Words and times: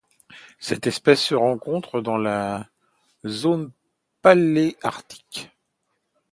Cette 0.57 0.87
espèce 0.87 1.21
se 1.21 1.35
rencontre 1.35 2.01
dans 2.01 2.17
la 2.17 2.67
zone 3.23 3.69
paléarctique. 4.23 5.51